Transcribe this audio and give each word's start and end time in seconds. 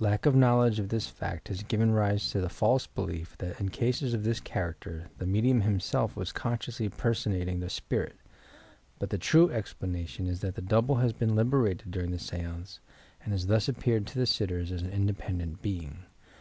Lack 0.00 0.26
of 0.26 0.34
knowledge 0.34 0.80
of 0.80 0.88
thb 0.88 1.08
fact 1.08 1.46
has 1.46 1.62
given 1.62 1.92
rise 1.92 2.32
to 2.32 2.40
the 2.40 2.48
false 2.48 2.88
belief 2.88 3.38
that 3.38 3.60
in 3.60 3.68
cases 3.68 4.12
of 4.12 4.24
this 4.24 4.40
character 4.40 5.06
the 5.18 5.24
medium 5.24 5.60
himself 5.60 6.16
was 6.16 6.32
consciously 6.32 6.88
personating 6.88 7.60
the 7.60 7.70
spirit, 7.70 8.16
but 8.98 9.10
the 9.10 9.18
true 9.18 9.50
explanation 9.52 10.26
is 10.26 10.40
that 10.40 10.56
the 10.56 10.62
double 10.62 10.96
has 10.96 11.12
been 11.12 11.36
liberated 11.36 11.92
during 11.92 12.10
the 12.10 12.18
stance 12.18 12.80
and 13.22 13.30
has 13.32 13.46
thus 13.46 13.68
appeared 13.68 14.04
to 14.08 14.18
the 14.18 14.26
sitters 14.26 14.72
as 14.72 14.82
an 14.82 14.90
independent 14.90 15.62
being. 15.62 16.00